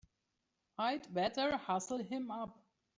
[0.79, 2.57] I'd better hustle him up!